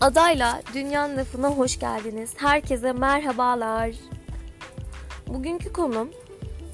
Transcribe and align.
Adayla 0.00 0.62
Dünyanın 0.74 1.16
Lafına 1.16 1.48
hoş 1.48 1.78
geldiniz. 1.78 2.32
Herkese 2.36 2.92
merhabalar. 2.92 3.90
Bugünkü 5.26 5.72
konum 5.72 6.10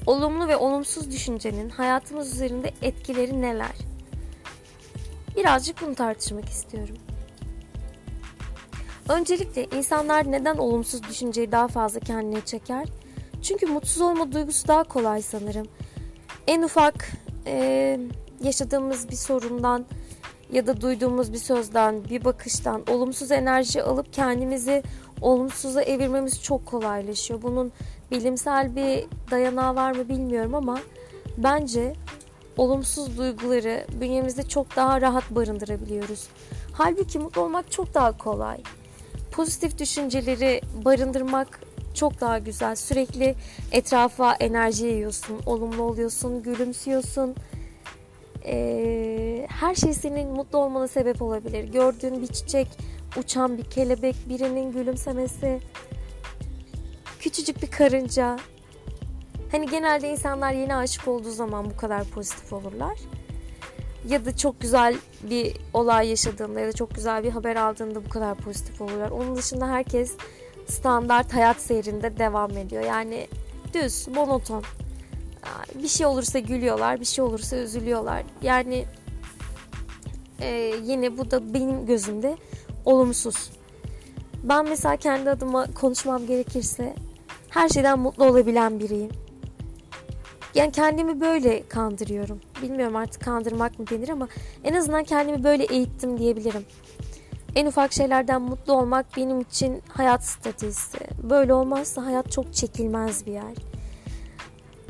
olumlu 0.05 0.47
ve 0.47 0.57
olumsuz 0.57 1.11
düşüncenin 1.11 1.69
hayatımız 1.69 2.33
üzerinde 2.33 2.71
etkileri 2.81 3.41
neler? 3.41 3.75
Birazcık 5.37 5.81
bunu 5.81 5.95
tartışmak 5.95 6.49
istiyorum. 6.49 6.95
Öncelikle 9.09 9.65
insanlar 9.77 10.31
neden 10.31 10.57
olumsuz 10.57 11.03
düşünceyi 11.03 11.51
daha 11.51 11.67
fazla 11.67 11.99
kendine 11.99 12.41
çeker? 12.41 12.87
Çünkü 13.41 13.65
mutsuz 13.65 14.01
olma 14.01 14.31
duygusu 14.31 14.67
daha 14.67 14.83
kolay 14.83 15.21
sanırım. 15.21 15.67
En 16.47 16.61
ufak 16.61 17.11
e, 17.45 17.99
yaşadığımız 18.43 19.09
bir 19.09 19.15
sorundan 19.15 19.85
ya 20.51 20.67
da 20.67 20.81
duyduğumuz 20.81 21.33
bir 21.33 21.37
sözden, 21.37 22.03
bir 22.09 22.23
bakıştan 22.23 22.83
olumsuz 22.89 23.31
enerji 23.31 23.83
alıp 23.83 24.13
kendimizi 24.13 24.83
olumsuza 25.21 25.81
evirmemiz 25.81 26.43
çok 26.43 26.65
kolaylaşıyor. 26.65 27.41
Bunun 27.41 27.71
bilimsel 28.11 28.75
bir 28.75 29.05
dayanağı 29.31 29.75
var 29.75 29.95
mı 29.95 30.09
bilmiyorum 30.09 30.55
ama 30.55 30.79
bence 31.37 31.93
olumsuz 32.57 33.17
duyguları 33.17 33.85
bünyemizde 34.01 34.43
çok 34.43 34.75
daha 34.75 35.01
rahat 35.01 35.31
barındırabiliyoruz. 35.31 36.27
Halbuki 36.73 37.19
mutlu 37.19 37.41
olmak 37.41 37.71
çok 37.71 37.93
daha 37.93 38.17
kolay. 38.17 38.57
Pozitif 39.31 39.79
düşünceleri 39.79 40.61
barındırmak 40.85 41.59
çok 41.93 42.21
daha 42.21 42.37
güzel. 42.39 42.75
Sürekli 42.75 43.35
etrafa 43.71 44.33
enerji 44.33 44.85
yayıyorsun, 44.85 45.39
olumlu 45.45 45.83
oluyorsun, 45.83 46.43
gülümsüyorsun 46.43 47.35
e, 48.45 49.47
her 49.49 49.75
şey 49.75 49.93
senin 49.93 50.29
mutlu 50.29 50.57
olmana 50.57 50.87
sebep 50.87 51.21
olabilir. 51.21 51.63
Gördüğün 51.63 52.21
bir 52.21 52.27
çiçek, 52.27 52.67
uçan 53.17 53.57
bir 53.57 53.63
kelebek, 53.63 54.15
birinin 54.29 54.71
gülümsemesi, 54.71 55.59
küçücük 57.19 57.61
bir 57.61 57.71
karınca. 57.71 58.37
Hani 59.51 59.67
genelde 59.67 60.09
insanlar 60.09 60.51
yeni 60.51 60.75
aşık 60.75 61.07
olduğu 61.07 61.31
zaman 61.31 61.69
bu 61.69 61.77
kadar 61.77 62.03
pozitif 62.03 62.53
olurlar. 62.53 62.97
Ya 64.07 64.25
da 64.25 64.37
çok 64.37 64.61
güzel 64.61 64.95
bir 65.23 65.57
olay 65.73 66.09
yaşadığında 66.09 66.59
ya 66.59 66.67
da 66.67 66.73
çok 66.73 66.95
güzel 66.95 67.23
bir 67.23 67.29
haber 67.29 67.55
aldığında 67.55 68.05
bu 68.05 68.09
kadar 68.09 68.35
pozitif 68.37 68.81
olurlar. 68.81 69.11
Onun 69.11 69.35
dışında 69.35 69.67
herkes 69.67 70.13
standart 70.67 71.33
hayat 71.33 71.61
seyrinde 71.61 72.17
devam 72.17 72.57
ediyor. 72.57 72.83
Yani 72.83 73.27
düz, 73.73 74.07
monoton 74.07 74.63
bir 75.75 75.87
şey 75.87 76.05
olursa 76.05 76.39
gülüyorlar, 76.39 76.99
bir 76.99 77.05
şey 77.05 77.23
olursa 77.23 77.55
üzülüyorlar. 77.55 78.23
Yani 78.41 78.85
e, 80.39 80.73
yine 80.83 81.17
bu 81.17 81.31
da 81.31 81.53
benim 81.53 81.85
gözümde 81.85 82.37
olumsuz. 82.85 83.51
Ben 84.43 84.69
mesela 84.69 84.95
kendi 84.95 85.29
adıma 85.29 85.67
konuşmam 85.73 86.27
gerekirse 86.27 86.95
her 87.49 87.69
şeyden 87.69 87.99
mutlu 87.99 88.25
olabilen 88.25 88.79
biriyim. 88.79 89.09
Yani 90.55 90.71
kendimi 90.71 91.21
böyle 91.21 91.67
kandırıyorum. 91.67 92.39
Bilmiyorum 92.61 92.95
artık 92.95 93.21
kandırmak 93.21 93.79
mı 93.79 93.87
denir 93.87 94.09
ama 94.09 94.27
en 94.63 94.73
azından 94.73 95.03
kendimi 95.03 95.43
böyle 95.43 95.63
eğittim 95.63 96.17
diyebilirim. 96.17 96.65
En 97.55 97.65
ufak 97.65 97.93
şeylerden 97.93 98.41
mutlu 98.41 98.73
olmak 98.73 99.05
benim 99.17 99.41
için 99.41 99.81
hayat 99.87 100.25
stratejisi. 100.25 100.97
Böyle 101.23 101.53
olmazsa 101.53 102.05
hayat 102.05 102.31
çok 102.31 102.53
çekilmez 102.53 103.25
bir 103.25 103.31
yer 103.31 103.70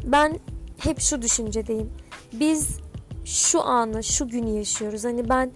ben 0.03 0.39
hep 0.77 0.99
şu 0.99 1.21
düşüncedeyim. 1.21 1.89
Biz 2.33 2.77
şu 3.25 3.61
anı, 3.61 4.03
şu 4.03 4.27
günü 4.27 4.49
yaşıyoruz. 4.49 5.03
Hani 5.03 5.29
ben 5.29 5.51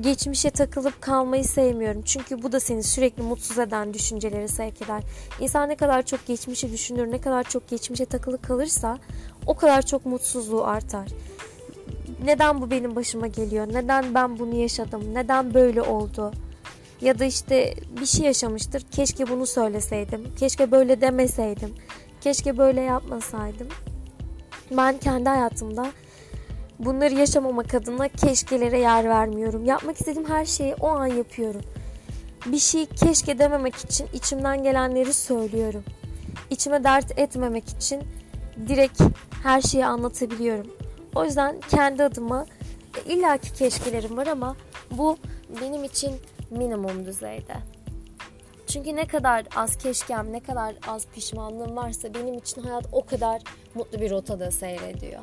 geçmişe 0.00 0.50
takılıp 0.50 1.02
kalmayı 1.02 1.44
sevmiyorum. 1.44 2.02
Çünkü 2.02 2.42
bu 2.42 2.52
da 2.52 2.60
seni 2.60 2.82
sürekli 2.82 3.22
mutsuz 3.22 3.58
eden 3.58 3.94
düşünceleri 3.94 4.48
sevk 4.48 4.82
eder. 4.82 5.02
İnsan 5.40 5.68
ne 5.68 5.76
kadar 5.76 6.02
çok 6.02 6.26
geçmişi 6.26 6.72
düşünür, 6.72 7.12
ne 7.12 7.20
kadar 7.20 7.44
çok 7.44 7.68
geçmişe 7.68 8.04
takılı 8.04 8.42
kalırsa 8.42 8.98
o 9.46 9.56
kadar 9.56 9.82
çok 9.82 10.06
mutsuzluğu 10.06 10.64
artar. 10.64 11.08
Neden 12.24 12.60
bu 12.60 12.70
benim 12.70 12.96
başıma 12.96 13.26
geliyor? 13.26 13.68
Neden 13.72 14.14
ben 14.14 14.38
bunu 14.38 14.54
yaşadım? 14.54 15.14
Neden 15.14 15.54
böyle 15.54 15.82
oldu? 15.82 16.32
Ya 17.00 17.18
da 17.18 17.24
işte 17.24 17.74
bir 18.00 18.06
şey 18.06 18.26
yaşamıştır. 18.26 18.82
Keşke 18.90 19.28
bunu 19.28 19.46
söyleseydim. 19.46 20.34
Keşke 20.38 20.70
böyle 20.70 21.00
demeseydim. 21.00 21.74
Keşke 22.20 22.58
böyle 22.58 22.80
yapmasaydım. 22.80 23.68
Ben 24.70 24.98
kendi 24.98 25.28
hayatımda 25.28 25.86
bunları 26.78 27.14
yaşamamak 27.14 27.74
adına 27.74 28.08
keşkelere 28.08 28.78
yer 28.78 29.08
vermiyorum. 29.08 29.64
Yapmak 29.64 29.96
istediğim 29.96 30.28
her 30.28 30.44
şeyi 30.44 30.74
o 30.74 30.88
an 30.88 31.06
yapıyorum. 31.06 31.60
Bir 32.46 32.58
şey 32.58 32.86
keşke 32.86 33.38
dememek 33.38 33.76
için 33.76 34.08
içimden 34.12 34.62
gelenleri 34.62 35.12
söylüyorum. 35.12 35.84
İçime 36.50 36.84
dert 36.84 37.18
etmemek 37.18 37.68
için 37.68 38.02
direkt 38.68 39.00
her 39.42 39.60
şeyi 39.60 39.86
anlatabiliyorum. 39.86 40.66
O 41.14 41.24
yüzden 41.24 41.60
kendi 41.70 42.04
adıma 42.04 42.46
e, 42.96 43.12
illaki 43.12 43.52
keşkelerim 43.52 44.16
var 44.16 44.26
ama 44.26 44.56
bu 44.90 45.16
benim 45.60 45.84
için 45.84 46.12
minimum 46.50 47.06
düzeyde. 47.06 47.54
Çünkü 48.72 48.96
ne 48.96 49.06
kadar 49.06 49.46
az 49.56 49.78
keşkem, 49.78 50.32
ne 50.32 50.40
kadar 50.40 50.74
az 50.88 51.06
pişmanlığım 51.06 51.76
varsa 51.76 52.14
benim 52.14 52.38
için 52.38 52.62
hayat 52.62 52.84
o 52.92 53.06
kadar 53.06 53.42
mutlu 53.74 54.00
bir 54.00 54.10
rotada 54.10 54.50
seyrediyor. 54.50 55.20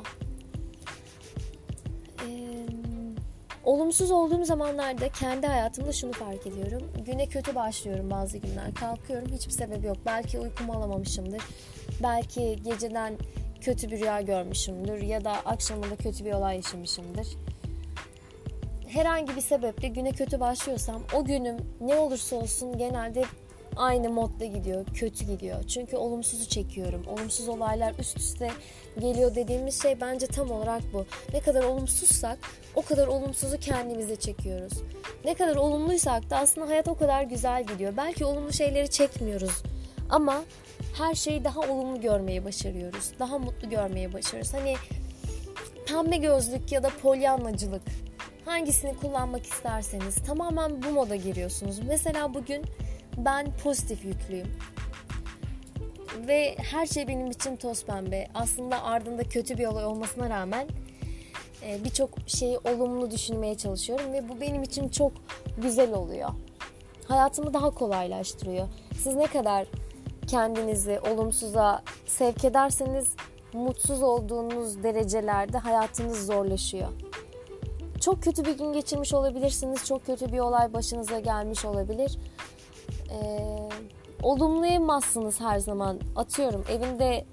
Ee, 2.26 2.66
olumsuz 3.64 4.10
olduğum 4.10 4.44
zamanlarda 4.44 5.08
kendi 5.08 5.46
hayatımda 5.46 5.92
şunu 5.92 6.12
fark 6.12 6.46
ediyorum. 6.46 6.92
Güne 7.06 7.26
kötü 7.26 7.54
başlıyorum 7.54 8.10
bazı 8.10 8.38
günler. 8.38 8.74
Kalkıyorum 8.74 9.28
hiçbir 9.32 9.52
sebebi 9.52 9.86
yok. 9.86 9.96
Belki 10.06 10.38
uykumu 10.38 10.72
alamamışımdır. 10.72 11.42
Belki 12.02 12.62
geceden 12.62 13.18
kötü 13.60 13.90
bir 13.90 14.00
rüya 14.00 14.20
görmüşümdür 14.20 15.02
ya 15.02 15.24
da 15.24 15.32
akşamında 15.32 15.96
kötü 15.96 16.24
bir 16.24 16.32
olay 16.32 16.56
yaşamışımdır 16.56 17.26
herhangi 18.88 19.36
bir 19.36 19.40
sebeple 19.40 19.88
güne 19.88 20.12
kötü 20.12 20.40
başlıyorsam 20.40 21.02
o 21.14 21.24
günüm 21.24 21.56
ne 21.80 21.94
olursa 21.94 22.36
olsun 22.36 22.78
genelde 22.78 23.24
aynı 23.76 24.10
modda 24.10 24.44
gidiyor, 24.44 24.86
kötü 24.94 25.24
gidiyor. 25.24 25.64
Çünkü 25.64 25.96
olumsuzu 25.96 26.48
çekiyorum. 26.48 27.06
Olumsuz 27.06 27.48
olaylar 27.48 27.94
üst 27.98 28.16
üste 28.16 28.50
geliyor 29.00 29.34
dediğimiz 29.34 29.82
şey 29.82 30.00
bence 30.00 30.26
tam 30.26 30.50
olarak 30.50 30.82
bu. 30.92 31.06
Ne 31.32 31.40
kadar 31.40 31.64
olumsuzsak 31.64 32.38
o 32.74 32.82
kadar 32.82 33.06
olumsuzu 33.06 33.58
kendimize 33.58 34.16
çekiyoruz. 34.16 34.72
Ne 35.24 35.34
kadar 35.34 35.56
olumluysak 35.56 36.30
da 36.30 36.36
aslında 36.36 36.68
hayat 36.68 36.88
o 36.88 36.94
kadar 36.94 37.22
güzel 37.22 37.64
gidiyor. 37.64 37.92
Belki 37.96 38.24
olumlu 38.24 38.52
şeyleri 38.52 38.90
çekmiyoruz 38.90 39.62
ama 40.10 40.44
her 40.98 41.14
şeyi 41.14 41.44
daha 41.44 41.60
olumlu 41.60 42.00
görmeyi 42.00 42.44
başarıyoruz. 42.44 43.12
Daha 43.18 43.38
mutlu 43.38 43.70
görmeyi 43.70 44.12
başarıyoruz. 44.12 44.54
Hani 44.54 44.74
pembe 45.86 46.16
gözlük 46.16 46.72
ya 46.72 46.82
da 46.82 46.90
polyanlacılık 47.02 47.82
hangisini 48.48 48.96
kullanmak 48.96 49.46
isterseniz 49.46 50.14
tamamen 50.14 50.82
bu 50.82 50.90
moda 50.90 51.16
giriyorsunuz. 51.16 51.78
Mesela 51.78 52.34
bugün 52.34 52.64
ben 53.16 53.46
pozitif 53.64 54.04
yüklüyüm. 54.04 54.52
Ve 56.26 56.56
her 56.58 56.86
şey 56.86 57.08
benim 57.08 57.30
için 57.30 57.56
toz 57.56 57.84
pembe. 57.84 58.28
Aslında 58.34 58.82
ardında 58.82 59.22
kötü 59.24 59.58
bir 59.58 59.66
olay 59.66 59.84
olmasına 59.84 60.30
rağmen 60.30 60.68
e, 61.66 61.84
birçok 61.84 62.10
şeyi 62.26 62.58
olumlu 62.58 63.10
düşünmeye 63.10 63.54
çalışıyorum 63.54 64.12
ve 64.12 64.28
bu 64.28 64.40
benim 64.40 64.62
için 64.62 64.88
çok 64.88 65.12
güzel 65.62 65.92
oluyor. 65.92 66.30
Hayatımı 67.08 67.54
daha 67.54 67.70
kolaylaştırıyor. 67.70 68.68
Siz 69.02 69.14
ne 69.16 69.26
kadar 69.26 69.66
kendinizi 70.26 71.00
olumsuza 71.00 71.82
sevk 72.06 72.44
ederseniz 72.44 73.08
mutsuz 73.52 74.02
olduğunuz 74.02 74.82
derecelerde 74.82 75.58
hayatınız 75.58 76.26
zorlaşıyor. 76.26 76.88
Çok 78.00 78.22
kötü 78.22 78.44
bir 78.44 78.58
gün 78.58 78.72
geçirmiş 78.72 79.14
olabilirsiniz. 79.14 79.84
Çok 79.84 80.06
kötü 80.06 80.32
bir 80.32 80.38
olay 80.38 80.72
başınıza 80.72 81.18
gelmiş 81.18 81.64
olabilir. 81.64 82.18
Ee, 83.10 83.68
olumlayamazsınız 84.22 85.40
her 85.40 85.58
zaman. 85.58 86.00
Atıyorum 86.16 86.64
evinde 86.70 87.24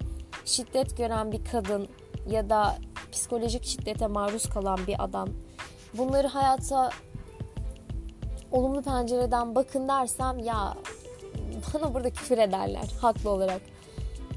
şiddet 0.44 0.96
gören 0.96 1.32
bir 1.32 1.44
kadın 1.44 1.88
ya 2.30 2.50
da 2.50 2.76
psikolojik 3.12 3.64
şiddete 3.64 4.06
maruz 4.06 4.48
kalan 4.48 4.78
bir 4.86 5.04
adam. 5.04 5.28
Bunları 5.94 6.26
hayata 6.26 6.90
olumlu 8.52 8.82
pencereden 8.82 9.54
bakın 9.54 9.88
dersem 9.88 10.38
ya 10.38 10.74
bana 11.74 11.94
burada 11.94 12.10
küfür 12.10 12.38
ederler 12.38 12.84
haklı 13.00 13.30
olarak. 13.30 13.60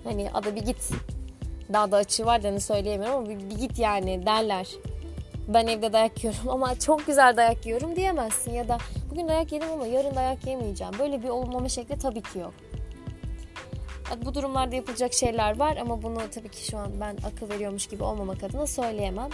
Hani 0.04 0.30
ada 0.34 0.56
bir 0.56 0.62
git. 0.62 0.92
Daha 1.74 1.92
da 1.92 1.98
açığı 1.98 2.26
var 2.26 2.44
da 2.44 2.60
söyleyemiyorum 2.60 3.18
ama 3.18 3.30
bir, 3.30 3.50
bir 3.50 3.58
git 3.58 3.80
yani 3.80 4.26
derler 4.26 4.68
ben 5.54 5.68
evde 5.68 5.94
dayak 5.94 6.24
yiyorum 6.24 6.50
ama 6.50 6.80
çok 6.80 7.07
güzel 7.07 7.38
dayak 7.38 7.66
yiyorum 7.66 7.96
diyemezsin 7.96 8.51
ya 8.51 8.68
da 8.68 8.78
bugün 9.12 9.28
dayak 9.28 9.51
yedim 9.51 9.69
ama 9.74 9.88
yarın 9.88 10.16
dayak 10.16 10.48
yemeyeceğim. 10.48 10.94
Böyle 11.00 11.24
bir 11.24 11.30
olumlama 11.30 11.69
şekli 11.69 12.00
tabii 12.00 12.22
ki 12.22 12.40
yok. 12.40 12.54
Bu 14.25 14.36
durumlarda 14.36 14.75
yapılacak 14.75 15.13
şeyler 15.13 15.60
var 15.60 15.78
ama 15.78 16.01
bunu 16.01 16.18
tabii 16.31 16.50
ki 16.50 16.66
şu 16.66 16.78
an 16.78 16.92
ben 17.01 17.18
akıl 17.28 17.50
veriyormuş 17.50 17.88
gibi 17.88 18.04
olmamak 18.04 18.44
adına 18.44 18.68
söyleyemem. 18.68 19.30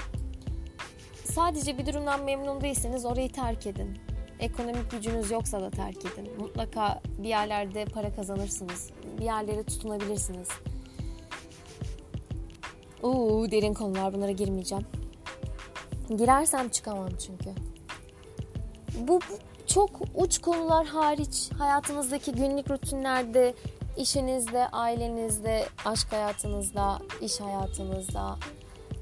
Sadece 1.24 1.78
bir 1.78 1.86
durumdan 1.86 2.24
memnun 2.24 2.62
değilseniz 2.62 3.06
orayı 3.06 3.32
terk 3.32 3.68
edin. 3.68 3.98
Ekonomik 4.40 4.92
gücünüz 4.92 5.32
yoksa 5.32 5.62
da 5.62 5.70
terk 5.70 5.98
edin. 5.98 6.32
Mutlaka 6.40 7.02
bir 7.18 7.30
yerlerde 7.30 7.86
para 7.86 8.16
kazanırsınız. 8.16 8.90
Bir 9.20 9.24
yerlere 9.24 9.64
tutunabilirsiniz. 9.64 10.48
Uuu 13.04 13.52
derin 13.52 13.74
konular 13.74 14.14
bunlara 14.14 14.32
girmeyeceğim. 14.32 14.86
Girersem 16.10 16.69
çıkamam 16.69 17.10
çünkü. 17.25 17.50
Bu, 19.07 19.19
çok 19.68 19.90
uç 20.16 20.42
konular 20.42 20.86
hariç 20.86 21.52
hayatınızdaki 21.57 22.31
günlük 22.31 22.72
rutinlerde, 22.72 23.54
işinizde, 23.98 24.68
ailenizde, 24.68 25.66
aşk 25.86 26.12
hayatınızda, 26.12 27.00
iş 27.22 27.40
hayatınızda, 27.42 28.36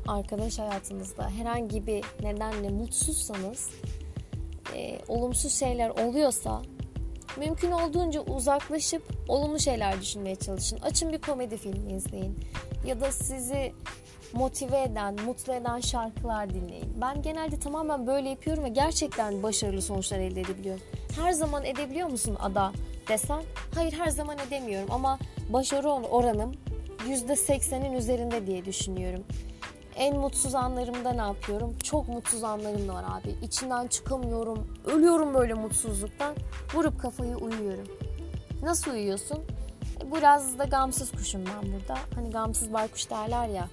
arkadaş 0.07 0.59
hayatınızda 0.59 1.29
herhangi 1.29 1.88
bir 1.88 2.05
nedenle 2.23 2.69
mutsuzsanız, 2.69 3.69
e, 4.75 4.99
olumsuz 5.07 5.53
şeyler 5.53 5.89
oluyorsa 5.89 6.61
mümkün 7.38 7.71
olduğunca 7.71 8.21
uzaklaşıp 8.21 9.03
olumlu 9.27 9.59
şeyler 9.59 10.01
düşünmeye 10.01 10.35
çalışın. 10.35 10.79
Açın 10.79 11.13
bir 11.13 11.21
komedi 11.21 11.57
filmi 11.57 11.94
izleyin 11.94 12.39
ya 12.88 13.01
da 13.01 13.11
sizi 13.11 13.73
motive 14.33 14.81
eden, 14.81 15.15
mutlu 15.25 15.53
eden 15.53 15.80
şarkılar 15.80 16.50
dinleyin. 16.50 16.94
Ben 17.01 17.21
genelde 17.21 17.59
tamamen 17.59 18.07
böyle 18.07 18.30
yapıyorum 18.30 18.63
ve 18.63 18.69
gerçekten 18.69 19.44
başarılı 19.44 19.81
sonuçlar 19.81 20.19
elde 20.19 20.41
edebiliyorum. 20.41 20.83
Her 21.15 21.31
zaman 21.31 21.65
edebiliyor 21.65 22.09
musun 22.09 22.38
ada 22.39 22.71
desen? 23.07 23.44
Hayır 23.75 23.94
her 23.94 24.07
zaman 24.07 24.38
edemiyorum 24.47 24.91
ama 24.91 25.19
başarı 25.50 25.89
oranım 25.89 26.51
%80'in 27.07 27.94
üzerinde 27.94 28.47
diye 28.47 28.65
düşünüyorum. 28.65 29.24
En 29.95 30.18
mutsuz 30.18 30.56
anlarımda 30.56 31.13
ne 31.13 31.21
yapıyorum? 31.21 31.77
Çok 31.83 32.07
mutsuz 32.07 32.44
anlarım 32.44 32.89
var 32.89 33.03
abi. 33.07 33.35
İçinden 33.45 33.88
çıkamıyorum. 33.88 34.68
Ölüyorum 34.85 35.33
böyle 35.33 35.53
mutsuzluktan. 35.53 36.35
Vurup 36.74 37.01
kafayı 37.01 37.35
uyuyorum. 37.35 37.88
Nasıl 38.63 38.91
uyuyorsun? 38.91 39.39
Biraz 40.15 40.59
da 40.59 40.63
gamsız 40.63 41.12
kuşum 41.12 41.41
ben 41.45 41.74
burada. 41.74 42.00
Hani 42.15 42.30
gamsız 42.30 42.74
baykuş 42.74 43.09
derler 43.09 43.47
ya. 43.47 43.68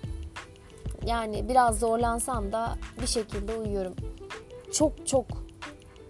Yani 1.07 1.49
biraz 1.49 1.79
zorlansam 1.79 2.53
da 2.53 2.75
bir 3.03 3.07
şekilde 3.07 3.57
uyuyorum. 3.57 3.95
Çok 4.73 5.07
çok 5.07 5.27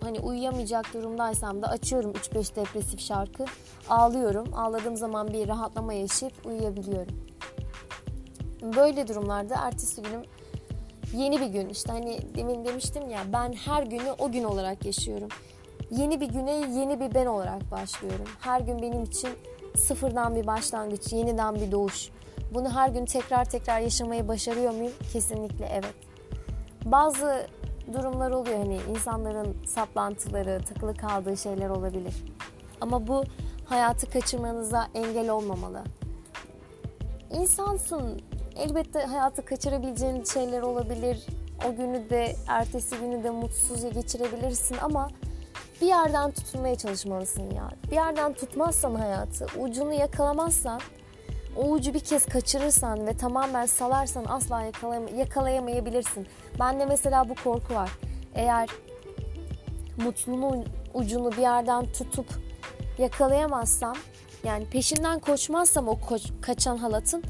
hani 0.01 0.21
uyuyamayacak 0.21 0.95
durumdaysam 0.95 1.63
da 1.63 1.69
açıyorum 1.69 2.11
3-5 2.11 2.57
depresif 2.57 3.01
şarkı. 3.01 3.45
Ağlıyorum. 3.89 4.55
Ağladığım 4.55 4.97
zaman 4.97 5.33
bir 5.33 5.49
rahatlama 5.49 5.93
yaşayıp 5.93 6.47
uyuyabiliyorum. 6.47 7.15
Böyle 8.63 9.09
durumlarda 9.09 9.55
ertesi 9.59 10.03
günüm 10.03 10.23
yeni 11.15 11.41
bir 11.41 11.47
gün 11.47 11.69
işte 11.69 11.93
hani 11.93 12.19
demin 12.35 12.65
demiştim 12.65 13.11
ya 13.11 13.21
ben 13.33 13.53
her 13.53 13.83
günü 13.83 14.11
o 14.19 14.33
gün 14.33 14.45
olarak 14.45 14.87
yaşıyorum. 14.87 15.29
Yeni 15.91 16.21
bir 16.21 16.29
güne 16.29 16.53
yeni 16.53 17.01
bir 17.01 17.15
ben 17.15 17.27
olarak 17.27 17.71
başlıyorum. 17.71 18.27
Her 18.41 18.61
gün 18.61 18.83
benim 18.83 19.03
için 19.03 19.31
sıfırdan 19.77 20.35
bir 20.35 20.47
başlangıç, 20.47 21.13
yeniden 21.13 21.55
bir 21.55 21.73
doğuş. 21.73 22.11
Bunu 22.55 22.75
her 22.75 22.89
gün 22.89 23.05
tekrar 23.05 23.45
tekrar 23.45 23.81
yaşamayı 23.81 24.29
başarıyor 24.29 24.73
muyum? 24.73 24.93
Kesinlikle 25.13 25.69
evet. 25.73 25.95
Bazı 26.85 27.47
durumlar 27.93 28.31
oluyor 28.31 28.59
hani 28.59 28.79
insanların 28.91 29.57
saplantıları, 29.67 30.61
takılı 30.69 30.95
kaldığı 30.95 31.37
şeyler 31.37 31.69
olabilir. 31.69 32.15
Ama 32.81 33.07
bu 33.07 33.25
hayatı 33.65 34.11
kaçırmanıza 34.11 34.89
engel 34.95 35.31
olmamalı. 35.31 35.83
İnsansın. 37.31 38.21
Elbette 38.57 39.01
hayatı 39.01 39.45
kaçırabileceğin 39.45 40.25
şeyler 40.25 40.63
olabilir. 40.63 41.27
O 41.69 41.77
günü 41.77 42.11
de, 42.11 42.37
ertesi 42.49 42.97
günü 42.97 43.25
de 43.25 43.31
mutsuzca 43.31 43.89
geçirebilirsin 43.89 44.77
ama 44.83 45.11
bir 45.81 45.87
yerden 45.87 46.31
tutunmaya 46.31 46.77
çalışmalısın 46.77 47.51
ya. 47.51 47.69
Bir 47.91 47.97
yerden 47.97 48.33
tutmazsan 48.33 48.95
hayatı, 48.95 49.47
ucunu 49.61 49.93
yakalamazsan 49.93 50.81
o 51.57 51.71
ucu 51.71 51.95
bir 51.95 52.01
kez 52.01 52.27
kaçırırsan 52.27 53.07
ve 53.07 53.17
tamamen 53.17 53.67
salarsan 53.67 54.25
asla 54.29 54.63
yakalayam- 54.63 55.17
yakalayamayabilirsin. 55.17 56.27
Bende 56.59 56.87
mesela 56.87 57.29
bu 57.29 57.35
korku 57.35 57.75
var. 57.75 57.91
Eğer 58.35 58.69
mutluluğun 59.97 60.65
ucunu 60.95 61.33
bir 61.33 61.43
yerden 61.43 61.93
tutup 61.93 62.27
yakalayamazsam 62.99 63.97
yani 64.45 64.67
peşinden 64.67 65.19
koşmazsam 65.19 65.89
o 65.89 66.01
koş, 66.01 66.23
kaçan 66.43 66.77
halatın 66.77 67.25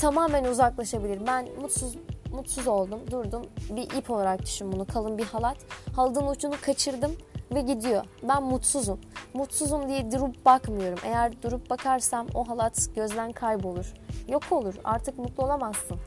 tamamen 0.00 0.44
uzaklaşabilir. 0.44 1.26
Ben 1.26 1.48
mutsuz 1.60 1.96
mutsuz 2.32 2.66
oldum, 2.68 3.00
durdum. 3.10 3.46
Bir 3.70 3.90
ip 3.90 4.10
olarak 4.10 4.42
düşün 4.42 4.72
bunu, 4.72 4.86
kalın 4.86 5.18
bir 5.18 5.24
halat. 5.24 5.56
Halatın 5.96 6.26
ucunu 6.26 6.54
kaçırdım 6.62 7.12
ve 7.54 7.60
gidiyor. 7.60 8.04
Ben 8.22 8.42
mutsuzum. 8.42 9.00
Mutsuzum 9.34 9.88
diye 9.88 10.12
durup 10.12 10.44
bakmıyorum. 10.44 10.98
Eğer 11.04 11.42
durup 11.42 11.70
bakarsam 11.70 12.26
o 12.34 12.48
halat 12.48 12.88
gözden 12.94 13.32
kaybolur. 13.32 13.94
Yok 14.28 14.42
olur. 14.50 14.74
Artık 14.84 15.18
mutlu 15.18 15.44
olamazsın. 15.44 15.98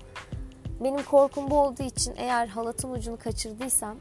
Benim 0.83 1.03
korkum 1.03 1.51
bu 1.51 1.59
olduğu 1.59 1.83
için 1.83 2.13
eğer 2.18 2.47
halatın 2.47 2.91
ucunu 2.91 3.18
kaçırdıysam 3.18 3.95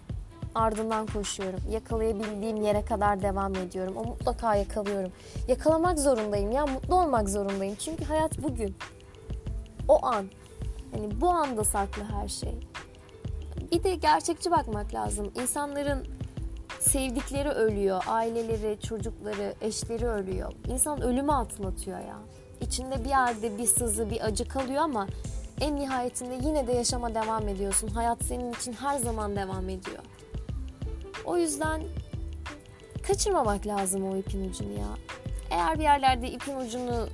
ardından 0.54 1.06
koşuyorum. 1.06 1.60
Yakalayabildiğim 1.70 2.62
yere 2.62 2.84
kadar 2.84 3.22
devam 3.22 3.54
ediyorum. 3.54 3.96
O 3.96 4.04
mutlaka 4.04 4.54
yakalıyorum. 4.54 5.12
Yakalamak 5.48 5.98
zorundayım 5.98 6.52
ya 6.52 6.66
mutlu 6.66 7.00
olmak 7.00 7.28
zorundayım. 7.28 7.76
Çünkü 7.78 8.04
hayat 8.04 8.42
bugün. 8.42 8.76
O 9.88 10.06
an. 10.06 10.26
Yani 10.96 11.20
bu 11.20 11.28
anda 11.28 11.64
saklı 11.64 12.02
her 12.04 12.28
şey. 12.28 12.60
Bir 13.72 13.82
de 13.82 13.94
gerçekçi 13.94 14.50
bakmak 14.50 14.94
lazım. 14.94 15.32
İnsanların 15.34 16.17
sevdikleri 16.80 17.48
ölüyor, 17.48 18.04
aileleri, 18.06 18.80
çocukları, 18.80 19.54
eşleri 19.60 20.06
ölüyor. 20.06 20.52
İnsan 20.68 21.02
ölümü 21.02 21.32
atlatıyor 21.32 21.98
ya. 21.98 22.18
İçinde 22.60 23.04
bir 23.04 23.08
yerde 23.08 23.58
bir 23.58 23.66
sızı, 23.66 24.10
bir 24.10 24.24
acı 24.24 24.48
kalıyor 24.48 24.82
ama 24.82 25.06
en 25.60 25.76
nihayetinde 25.76 26.34
yine 26.34 26.66
de 26.66 26.72
yaşama 26.72 27.14
devam 27.14 27.48
ediyorsun. 27.48 27.88
Hayat 27.88 28.24
senin 28.24 28.52
için 28.52 28.72
her 28.72 28.98
zaman 28.98 29.36
devam 29.36 29.68
ediyor. 29.68 30.02
O 31.24 31.36
yüzden 31.36 31.82
kaçırmamak 33.06 33.66
lazım 33.66 34.08
o 34.08 34.16
ipin 34.16 34.50
ucunu 34.50 34.72
ya. 34.72 34.88
Eğer 35.50 35.78
bir 35.78 35.82
yerlerde 35.82 36.30
ipin 36.30 36.56
ucunu 36.56 37.08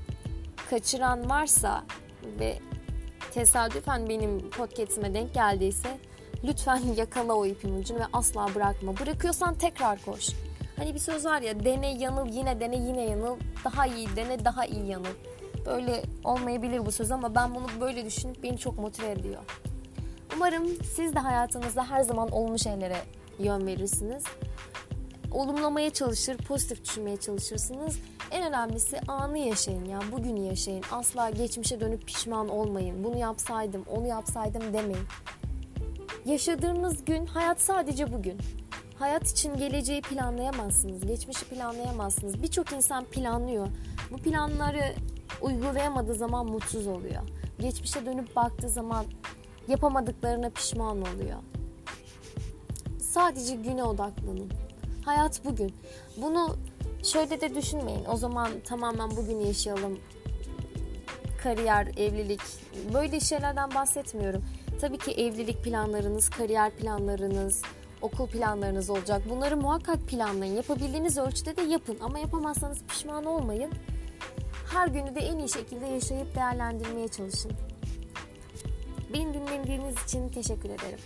kaçıran 0.70 1.30
varsa 1.30 1.84
ve 2.40 2.58
tesadüfen 3.34 4.08
benim 4.08 4.50
podcastime 4.50 5.14
denk 5.14 5.34
geldiyse 5.34 5.88
lütfen 6.44 6.80
yakala 6.96 7.34
o 7.34 7.46
ipin 7.46 7.80
ucunu 7.80 7.98
ve 7.98 8.04
asla 8.12 8.54
bırakma. 8.54 8.96
Bırakıyorsan 9.00 9.54
tekrar 9.54 10.02
koş. 10.04 10.28
Hani 10.76 10.94
bir 10.94 10.98
söz 10.98 11.24
var 11.24 11.40
ya 11.40 11.64
dene 11.64 11.94
yanıl 11.94 12.28
yine 12.28 12.60
dene 12.60 12.76
yine 12.76 13.02
yanıl 13.02 13.36
daha 13.64 13.86
iyi 13.86 14.16
dene 14.16 14.44
daha 14.44 14.66
iyi 14.66 14.86
yanıl. 14.86 15.14
Böyle 15.66 16.02
olmayabilir 16.24 16.86
bu 16.86 16.92
söz 16.92 17.10
ama 17.10 17.34
ben 17.34 17.54
bunu 17.54 17.66
böyle 17.80 18.04
düşünüp 18.04 18.42
beni 18.42 18.58
çok 18.58 18.78
motive 18.78 19.10
ediyor. 19.10 19.42
Umarım 20.36 20.66
siz 20.96 21.14
de 21.14 21.18
hayatınızda 21.18 21.90
her 21.90 22.02
zaman 22.02 22.30
olumlu 22.30 22.58
şeylere 22.58 22.96
yön 23.38 23.66
verirsiniz. 23.66 24.24
Olumlamaya 25.32 25.90
çalışır, 25.90 26.36
pozitif 26.36 26.84
düşünmeye 26.84 27.16
çalışırsınız. 27.16 27.98
En 28.30 28.48
önemlisi 28.48 29.00
anı 29.08 29.38
yaşayın 29.38 29.84
ya, 29.84 30.00
bugünü 30.12 30.40
yaşayın. 30.40 30.84
Asla 30.92 31.30
geçmişe 31.30 31.80
dönüp 31.80 32.06
pişman 32.06 32.48
olmayın. 32.48 33.04
Bunu 33.04 33.18
yapsaydım, 33.18 33.84
onu 33.96 34.06
yapsaydım 34.06 34.62
demeyin. 34.72 35.06
Yaşadığınız 36.24 37.04
gün, 37.04 37.26
hayat 37.26 37.60
sadece 37.60 38.12
bugün. 38.12 38.38
Hayat 38.98 39.30
için 39.30 39.56
geleceği 39.56 40.02
planlayamazsınız, 40.02 41.06
geçmişi 41.06 41.44
planlayamazsınız. 41.44 42.42
Birçok 42.42 42.72
insan 42.72 43.04
planlıyor. 43.04 43.68
Bu 44.10 44.16
planları 44.16 44.94
uygulayamadığı 45.42 46.14
zaman 46.14 46.46
mutsuz 46.46 46.86
oluyor. 46.86 47.22
Geçmişe 47.58 48.06
dönüp 48.06 48.36
baktığı 48.36 48.68
zaman 48.68 49.04
yapamadıklarına 49.68 50.50
pişman 50.50 51.00
oluyor. 51.00 51.38
Sadece 53.00 53.54
güne 53.56 53.84
odaklanın. 53.84 54.50
Hayat 55.04 55.44
bugün. 55.44 55.74
Bunu 56.16 56.56
şöyle 57.02 57.40
de 57.40 57.54
düşünmeyin. 57.54 58.04
O 58.12 58.16
zaman 58.16 58.50
tamamen 58.64 59.10
bugün 59.10 59.40
yaşayalım. 59.40 59.98
Kariyer, 61.42 61.86
evlilik 61.86 62.40
böyle 62.94 63.20
şeylerden 63.20 63.74
bahsetmiyorum. 63.74 64.44
Tabii 64.84 64.98
ki 64.98 65.10
evlilik 65.10 65.64
planlarınız, 65.64 66.28
kariyer 66.28 66.70
planlarınız, 66.70 67.62
okul 68.02 68.26
planlarınız 68.26 68.90
olacak. 68.90 69.22
Bunları 69.30 69.56
muhakkak 69.56 70.08
planlayın. 70.08 70.56
Yapabildiğiniz 70.56 71.18
ölçüde 71.18 71.56
de 71.56 71.62
yapın 71.62 71.98
ama 72.00 72.18
yapamazsanız 72.18 72.78
pişman 72.88 73.24
olmayın. 73.24 73.72
Her 74.72 74.88
günü 74.88 75.14
de 75.14 75.20
en 75.20 75.38
iyi 75.38 75.48
şekilde 75.48 75.86
yaşayıp 75.86 76.34
değerlendirmeye 76.34 77.08
çalışın. 77.08 77.52
Beni 79.12 79.34
dinlediğiniz 79.34 80.04
için 80.04 80.28
teşekkür 80.28 80.70
ederim. 80.70 80.98